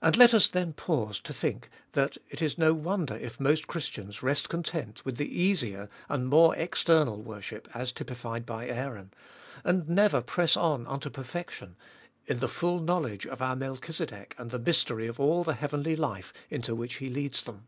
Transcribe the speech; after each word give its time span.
And 0.00 0.16
let 0.16 0.32
us 0.32 0.48
then 0.48 0.72
pause 0.72 1.20
to 1.20 1.34
think 1.34 1.68
that 1.92 2.16
it 2.30 2.40
is 2.40 2.56
no 2.56 2.72
wonder 2.72 3.14
if 3.14 3.38
most 3.38 3.64
266 3.64 3.64
trbe 3.64 3.64
Iboliest 3.64 3.64
of 3.66 3.68
Bll 3.68 3.72
Christians 3.72 4.22
rest 4.22 4.48
content 4.48 5.04
with 5.04 5.16
the 5.18 5.42
easier 5.42 5.90
and 6.08 6.26
more 6.28 6.56
external 6.56 7.20
worship 7.20 7.68
as 7.74 7.92
typified 7.92 8.46
by 8.46 8.68
Aaron, 8.68 9.12
and 9.64 9.86
never 9.86 10.22
press 10.22 10.56
on 10.56 10.86
unto 10.86 11.10
perfection, 11.10 11.76
in 12.24 12.38
the 12.38 12.48
full 12.48 12.80
knowledge 12.80 13.26
of 13.26 13.42
our 13.42 13.54
Melchizedek 13.54 14.34
and 14.38 14.50
the 14.50 14.58
mystery 14.58 15.06
of 15.06 15.18
the 15.18 15.52
heavenly 15.52 15.94
life 15.94 16.32
into 16.48 16.74
which 16.74 16.94
He 16.94 17.10
leads 17.10 17.42
them. 17.42 17.66